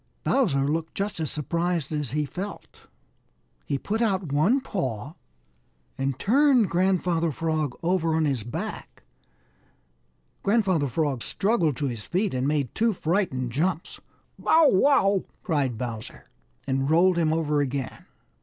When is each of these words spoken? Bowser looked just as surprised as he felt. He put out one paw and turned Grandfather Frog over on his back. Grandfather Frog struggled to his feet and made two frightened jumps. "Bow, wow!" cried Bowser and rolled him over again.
Bowser 0.23 0.67
looked 0.67 0.95
just 0.95 1.19
as 1.19 1.29
surprised 1.29 1.91
as 1.91 2.09
he 2.09 2.25
felt. 2.25 2.87
He 3.67 3.77
put 3.77 4.01
out 4.01 4.31
one 4.31 4.59
paw 4.59 5.13
and 5.95 6.17
turned 6.17 6.71
Grandfather 6.71 7.31
Frog 7.31 7.77
over 7.83 8.15
on 8.15 8.25
his 8.25 8.41
back. 8.41 9.03
Grandfather 10.41 10.87
Frog 10.87 11.21
struggled 11.21 11.77
to 11.77 11.85
his 11.85 12.01
feet 12.03 12.33
and 12.33 12.47
made 12.47 12.73
two 12.73 12.93
frightened 12.93 13.51
jumps. 13.51 13.99
"Bow, 14.39 14.69
wow!" 14.69 15.23
cried 15.43 15.77
Bowser 15.77 16.31
and 16.65 16.89
rolled 16.89 17.19
him 17.19 17.31
over 17.31 17.61
again. 17.61 18.07